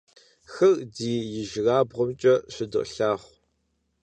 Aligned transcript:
Хыр 0.51 0.77
ди 0.95 1.13
ижьырабгъумкӀэ 1.39 2.35
щыдолъагъу. 2.53 3.31